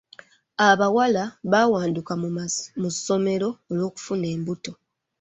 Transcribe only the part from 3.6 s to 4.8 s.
olw'okufuna embuto.